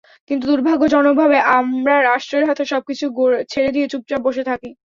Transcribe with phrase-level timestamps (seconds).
[0.29, 3.05] কিন্তু দুর্ভাগ্যজনকভাবে আমরা রাষ্ট্রের হাতে সবকিছু
[3.51, 4.69] ছেড়ে দিয়ে চুপচাপ বসে থাকি।